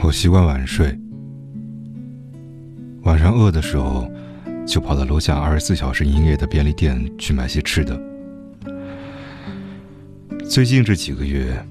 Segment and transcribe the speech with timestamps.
[0.00, 0.98] 我习惯晚睡，
[3.02, 4.10] 晚上饿的时候，
[4.66, 8.00] 就跑到楼下二十四小时营业的便利店去买些吃的。
[10.48, 11.62] 最近这几个月，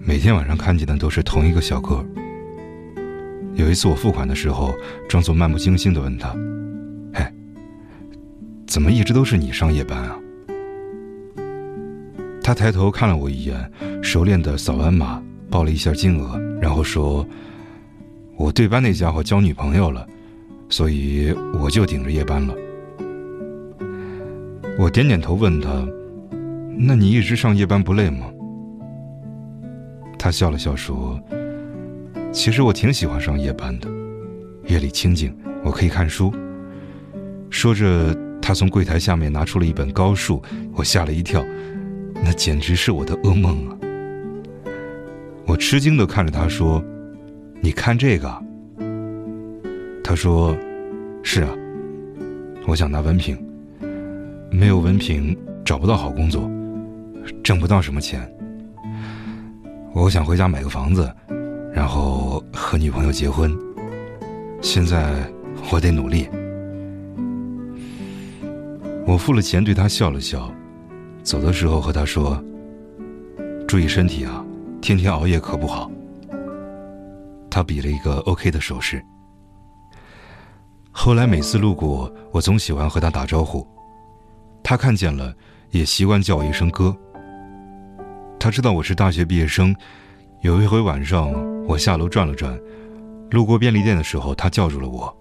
[0.00, 2.04] 每天晚上看见的都是同一个小哥。
[3.54, 4.74] 有一次我付款的时候，
[5.08, 6.30] 装作漫不经心的问他
[7.14, 7.24] ：“嘿，
[8.66, 10.18] 怎么一直都是你上夜班啊？”
[12.42, 13.70] 他抬头看了我一眼，
[14.02, 17.24] 熟练的扫完码，报了一下金额，然后说。
[18.38, 20.06] 我对班那家伙交女朋友了，
[20.68, 22.54] 所以我就顶着夜班了。
[24.78, 25.84] 我点点头，问他
[26.78, 28.32] ：“那你一直上夜班不累吗？”
[30.16, 31.20] 他笑了笑说
[32.30, 33.88] ：“其实我挺喜欢上夜班的，
[34.68, 36.32] 夜里清静，我可以看书。”
[37.50, 40.40] 说着，他从柜台下面拿出了一本高数，
[40.74, 41.44] 我吓了一跳，
[42.14, 43.76] 那简直是我的噩梦啊！
[45.44, 46.80] 我吃惊的看着他说。
[47.60, 48.42] 你看这个，
[50.04, 50.56] 他说
[51.22, 51.50] ：“是啊，
[52.66, 53.36] 我想拿文凭，
[54.50, 56.48] 没有文凭找不到好工作，
[57.42, 58.26] 挣不到什么钱。
[59.92, 61.12] 我想回家买个房子，
[61.72, 63.52] 然后和女朋友结婚。
[64.60, 65.30] 现在
[65.72, 66.28] 我得努力。”
[69.04, 70.52] 我付了钱，对他笑了笑，
[71.22, 72.42] 走的时候和他说
[73.66, 74.44] ：“注意身体啊，
[74.80, 75.90] 天天熬夜可不好。”
[77.50, 79.02] 他比了一个 OK 的手势。
[80.90, 83.66] 后来每次路过，我总喜欢和他打招呼，
[84.62, 85.32] 他看见了
[85.70, 86.94] 也习惯叫我一声哥。
[88.38, 89.74] 他知道我是大学毕业生，
[90.42, 91.32] 有一回晚上
[91.66, 92.58] 我下楼转了转，
[93.30, 95.14] 路过便利店的时候，他叫住了我。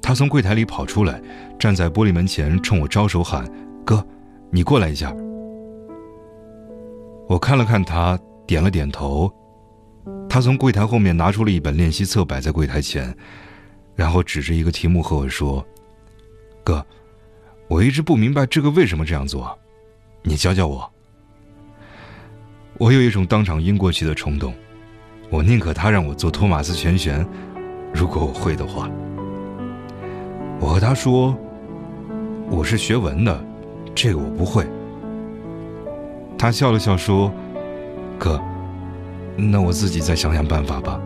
[0.00, 1.20] 他从柜台里跑出来，
[1.58, 3.46] 站在玻璃门前冲我招手喊
[3.84, 4.04] ：“哥，
[4.50, 5.14] 你过来一下。”
[7.28, 9.30] 我看了看他，点了点头。
[10.28, 13.16] 他从柜台后面拿出了一本练习册，摆在柜台前，
[13.96, 15.66] 然后指着一个题目和我说
[16.62, 16.84] ：“哥，
[17.66, 19.58] 我一直不明白这个为什么这样做，
[20.22, 20.88] 你教教我。”
[22.78, 24.54] 我有一种当场晕过去的冲动，
[25.30, 27.26] 我宁可他让我做托马斯全旋，
[27.92, 28.88] 如果我会的话。
[30.60, 31.36] 我和他说
[32.50, 33.44] ：“我是学文的，
[33.94, 34.66] 这个我不会。”
[36.38, 37.32] 他笑了笑说
[38.18, 38.40] ：“哥。”
[39.40, 41.00] 那我自己再想想办法吧。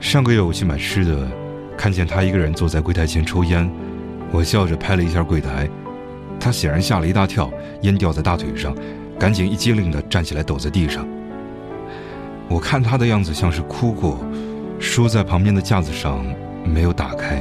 [0.00, 1.28] 上个月我去买吃的，
[1.78, 3.70] 看见他一个人坐在柜台前抽烟，
[4.32, 5.70] 我笑着拍了一下柜台，
[6.40, 7.48] 他显然吓了一大跳，
[7.82, 8.74] 烟掉在大腿上，
[9.20, 11.06] 赶紧一激灵的站起来抖在地上。
[12.48, 14.18] 我看他的样子像是哭过，
[14.80, 16.24] 书在旁边的架子上
[16.64, 17.40] 没有打开。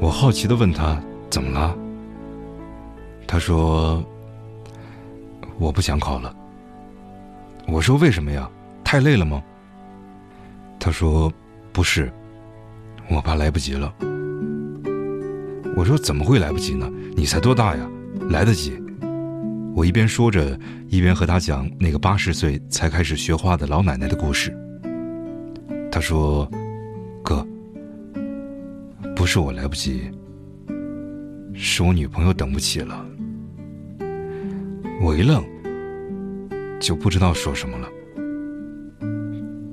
[0.00, 1.76] 我好奇的问他怎么了，
[3.26, 4.02] 他说
[5.58, 6.34] 我不想考了。
[7.66, 8.48] 我说：“为什么呀？
[8.84, 9.42] 太累了吗？”
[10.78, 11.32] 他说
[11.72, 12.10] ：“不是，
[13.10, 13.92] 我怕来不及了。”
[15.76, 16.90] 我说：“怎么会来不及呢？
[17.16, 17.86] 你才多大呀，
[18.30, 18.80] 来得及。”
[19.74, 24.56] 我一边说着，一边和他讲那个八十岁才开始学画的老奶奶的故事。
[25.90, 26.48] 他说
[27.22, 27.46] ：“哥，
[29.14, 30.10] 不是我来不及，
[31.52, 33.04] 是我女朋友等不起了。”
[35.02, 35.44] 我一愣。
[36.80, 37.88] 就不知道说什么了。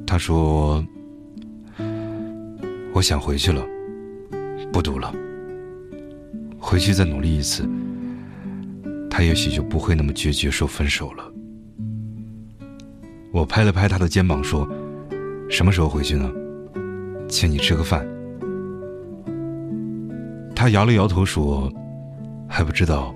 [0.05, 0.83] 他说
[2.93, 3.65] ：“我想回去了，
[4.71, 5.13] 不读了，
[6.59, 7.67] 回去再努力一次，
[9.09, 11.31] 他也许就不会那么决绝说分手了。”
[13.33, 14.67] 我拍了拍他的肩膀说
[15.49, 16.31] ：“什么时候回去呢？
[17.27, 18.07] 请你吃个饭。”
[20.55, 21.73] 他摇了摇头说
[22.47, 23.13] ：“还不知道，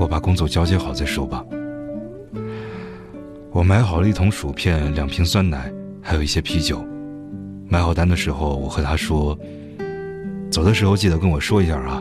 [0.00, 1.44] 我把工作交接好再说吧。”
[3.58, 5.68] 我买好了一桶薯片、两瓶酸奶，
[6.00, 6.80] 还有一些啤酒。
[7.68, 9.36] 买好单的时候，我和他说
[10.48, 12.00] ：“走的时候记得跟我说一下啊。”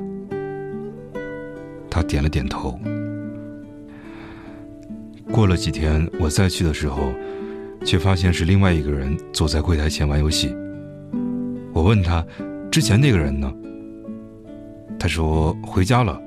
[1.89, 2.79] 他点了点头。
[5.31, 7.11] 过了几天，我再去的时候，
[7.83, 10.55] 却发现是另外一个人坐在柜台前玩游戏。
[11.73, 12.23] 我问他
[12.69, 13.51] ：“之前那个人呢？”
[14.99, 16.21] 他说：“回家了。”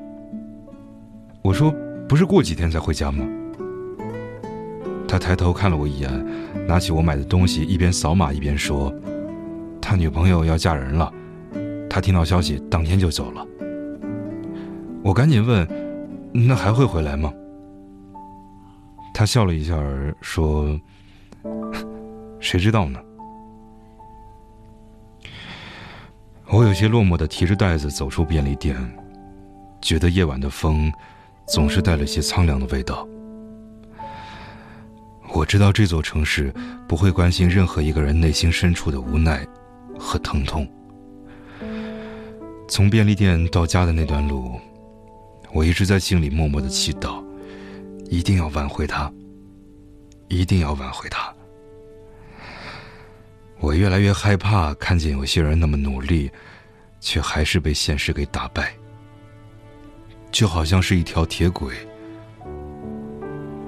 [1.40, 1.72] 我说
[2.08, 3.24] ：“不是过几天才回家吗？”
[5.10, 6.08] 他抬头看了我一眼，
[6.68, 8.94] 拿起我买的东西，一边扫码一边说
[9.82, 11.12] ：“他女朋友要嫁人了，
[11.90, 13.44] 他听到消息当天就走了。”
[15.02, 15.66] 我赶紧问
[16.32, 17.32] ：“那还会回来吗？”
[19.12, 19.76] 他笑了一下
[20.20, 20.78] 说
[22.38, 23.00] ：“谁知道呢？”
[26.52, 28.76] 我有些落寞的提着袋子走出便利店，
[29.82, 30.88] 觉得夜晚的风
[31.48, 33.04] 总是带了些苍凉的味道。
[35.32, 36.52] 我知道这座城市
[36.88, 39.46] 不会关心任何一个人内心深处的无奈
[39.98, 40.68] 和疼痛。
[42.68, 44.60] 从便利店到家的那段路，
[45.52, 47.24] 我一直在心里默默的祈祷，
[48.08, 49.12] 一定要挽回他，
[50.28, 51.32] 一定要挽回他。
[53.58, 56.30] 我越来越害怕看见有些人那么努力，
[57.00, 58.72] 却还是被现实给打败，
[60.30, 61.74] 就好像是一条铁轨，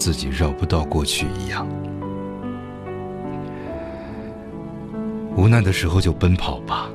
[0.03, 1.65] 自己绕不到过去一样。
[5.37, 6.91] 无奈的时候就奔跑吧。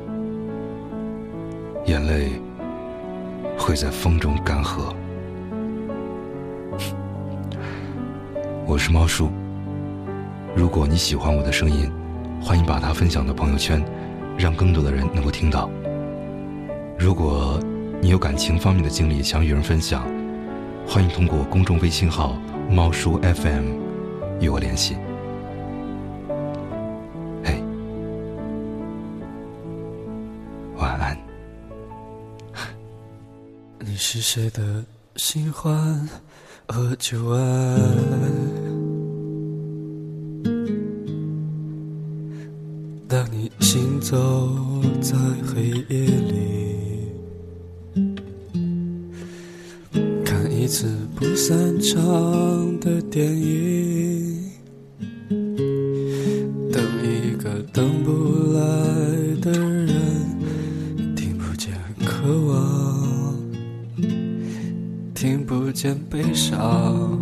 [1.86, 2.32] 眼泪
[3.58, 4.94] 会在风中干涸。
[8.66, 9.30] 我是猫叔，
[10.54, 11.90] 如果你喜欢我的声音，
[12.42, 13.82] 欢迎把它分享到朋友圈，
[14.38, 15.70] 让更多的人能够听到。
[17.00, 17.58] 如果
[18.02, 20.06] 你有感情方面的经历想与人分享，
[20.88, 22.40] 欢迎通过公众微信号
[22.72, 23.76] “猫叔 FM”
[24.40, 24.96] 与我联系。
[30.78, 31.18] 晚安
[33.80, 34.86] 你是谁的
[35.18, 36.08] 新欢
[36.68, 37.78] 和旧爱？
[43.10, 44.16] 当你行走
[45.02, 46.57] 在黑夜里，
[50.68, 50.86] 一次
[51.16, 51.98] 不散场
[52.82, 54.52] 的电影，
[56.74, 58.12] 等一个等不
[58.52, 58.60] 来
[59.40, 59.88] 的人，
[61.16, 61.74] 听不见
[62.06, 63.34] 渴望。
[65.16, 67.18] 听不见悲伤，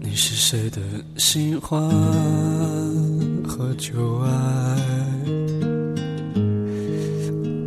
[0.00, 0.80] 你是谁的
[1.16, 1.90] 新欢
[3.42, 4.78] 和旧爱？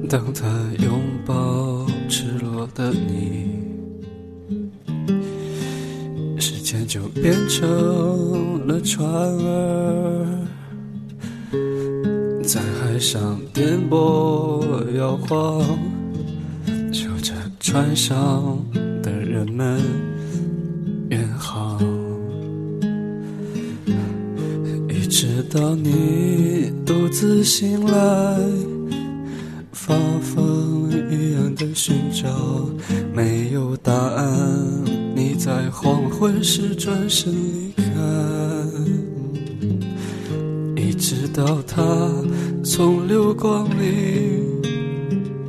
[0.08, 0.48] 当他
[0.82, 3.48] 拥抱赤裸的你，
[6.38, 10.46] 时间就变成了船儿，
[12.44, 15.64] 在海上颠簸摇晃。
[16.92, 18.62] 守着船上
[19.02, 19.82] 的人们
[21.12, 21.80] 远航，
[24.90, 28.38] 一直到你独自醒来，
[29.72, 30.91] 发疯
[31.62, 32.28] 的寻找，
[33.14, 34.26] 没有答案。
[35.16, 37.84] 你在黄昏时转身离开，
[40.76, 41.84] 一直到他
[42.64, 44.42] 从流光里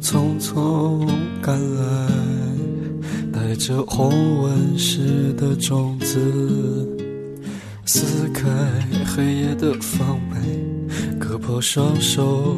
[0.03, 1.09] 匆匆
[1.41, 2.09] 赶来。
[3.33, 4.11] 带着红
[4.43, 6.21] 纹石的种子，
[7.87, 8.45] 撕开
[9.07, 10.37] 黑夜的防备，
[11.19, 12.55] 割破双手，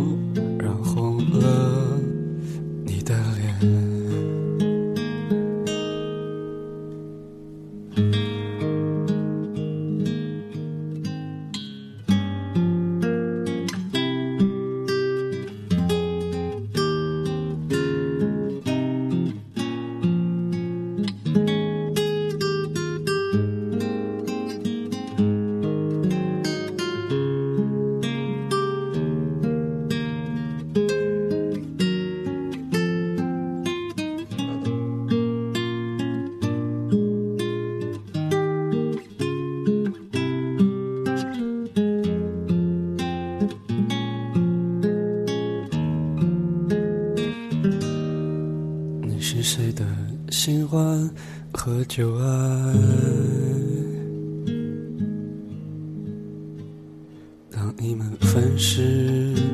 [58.76, 58.82] 是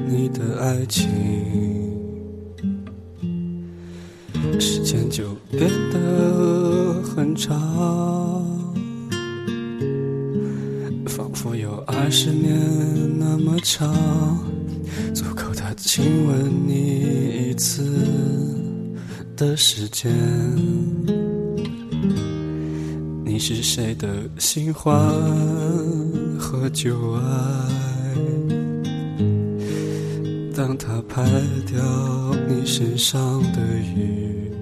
[0.09, 1.07] 你的爱情，
[4.59, 7.55] 时间就变得很长，
[11.05, 12.59] 仿佛有二十年
[13.19, 13.95] 那么长，
[15.12, 17.85] 足够他亲吻你一次。
[19.37, 20.11] 的时间，
[23.23, 24.09] 你是谁的
[24.39, 24.99] 新欢
[26.39, 27.89] 和旧爱？
[30.61, 31.25] 当他拍
[31.67, 31.81] 掉
[32.47, 33.59] 你身上的
[33.97, 34.52] 雨，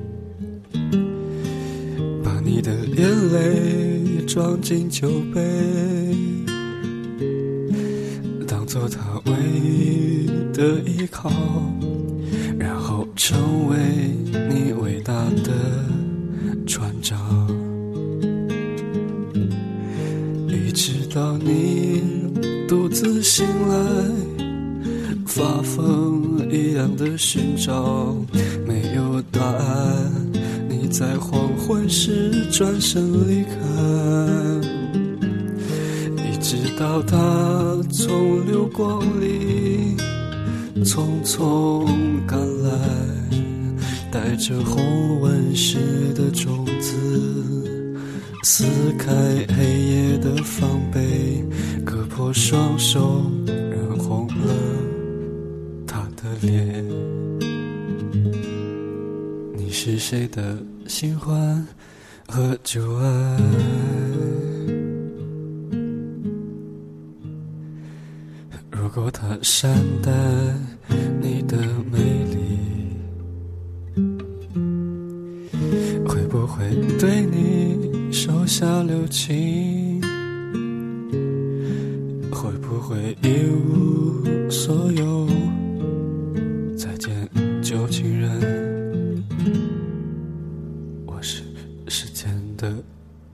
[2.23, 5.43] 把你的眼泪装进酒杯，
[8.47, 11.33] 当做他唯一的依靠。
[12.57, 13.77] 然后成为
[14.31, 15.13] 你伟大
[15.43, 15.53] 的
[16.65, 17.49] 船长，
[31.89, 32.29] 是。
[32.51, 33.53] 转身离开。
[36.25, 37.17] 一直到他
[37.93, 39.97] 从流光里
[40.83, 41.87] 匆匆
[42.27, 42.71] 赶来，
[44.11, 45.79] 带着红纹石
[46.15, 46.97] 的种子，
[48.43, 48.65] 撕
[48.99, 49.13] 开
[49.57, 51.45] 黑夜的防备，
[51.85, 53.31] 割破双手，
[60.11, 61.67] 谁的新欢
[62.27, 63.39] 和旧爱？
[68.71, 69.71] 如果他善
[70.03, 70.11] 待
[71.21, 71.59] 你的
[71.93, 72.59] 美丽，
[76.07, 79.78] 会不会对你手下留情？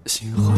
[0.06, 0.54] 喜欢